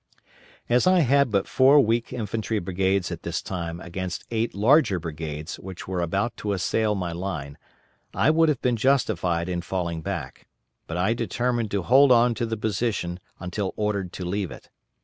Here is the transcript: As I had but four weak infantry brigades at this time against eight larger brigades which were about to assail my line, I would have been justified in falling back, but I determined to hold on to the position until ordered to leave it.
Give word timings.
As 0.67 0.87
I 0.87 1.01
had 1.01 1.29
but 1.29 1.47
four 1.47 1.79
weak 1.79 2.11
infantry 2.11 2.57
brigades 2.57 3.11
at 3.11 3.21
this 3.21 3.39
time 3.39 3.79
against 3.79 4.25
eight 4.31 4.55
larger 4.55 4.99
brigades 4.99 5.59
which 5.59 5.87
were 5.87 6.01
about 6.01 6.35
to 6.37 6.53
assail 6.53 6.95
my 6.95 7.11
line, 7.11 7.55
I 8.11 8.31
would 8.31 8.49
have 8.49 8.63
been 8.63 8.77
justified 8.77 9.47
in 9.47 9.61
falling 9.61 10.01
back, 10.01 10.47
but 10.87 10.97
I 10.97 11.13
determined 11.13 11.69
to 11.69 11.83
hold 11.83 12.11
on 12.11 12.33
to 12.33 12.47
the 12.47 12.57
position 12.57 13.19
until 13.39 13.73
ordered 13.77 14.11
to 14.13 14.25
leave 14.25 14.49
it. 14.49 14.71